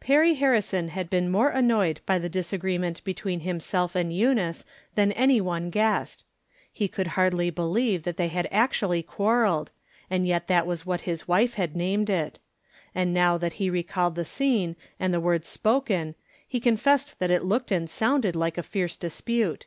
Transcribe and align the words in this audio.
Perry 0.00 0.32
Harrison 0.32 0.88
had 0.88 1.10
been 1.10 1.28
more 1.30 1.50
annoyed 1.50 2.00
by 2.06 2.18
the 2.18 2.30
disagreement 2.30 3.04
between 3.04 3.40
himself 3.40 3.94
and 3.94 4.10
Eunice 4.10 4.64
than 4.94 5.12
any 5.12 5.38
one 5.38 5.68
guessed. 5.68 6.24
He 6.72 6.88
could 6.88 7.08
hardly 7.08 7.50
believe 7.50 8.04
that 8.04 8.16
they 8.16 8.28
had 8.28 8.48
actually 8.50 9.02
quarreled, 9.02 9.70
and 10.08 10.26
yet 10.26 10.48
that 10.48 10.66
was 10.66 10.86
what 10.86 11.02
his 11.02 11.28
wife 11.28 11.52
had 11.60 11.76
named 11.76 12.08
it; 12.08 12.38
and 12.94 13.12
now 13.12 13.36
that 13.36 13.52
he 13.60 13.68
re 13.68 13.82
called 13.82 14.14
the 14.14 14.24
scene 14.24 14.76
and 14.98 15.12
the 15.12 15.20
words 15.20 15.46
spoken 15.46 16.14
he 16.48 16.58
con 16.58 16.78
fessed 16.78 17.18
that 17.18 17.30
it 17.30 17.44
looked 17.44 17.70
and 17.70 17.90
sounded 17.90 18.34
like 18.34 18.56
a 18.56 18.62
fierce 18.62 18.96
dispute. 18.96 19.66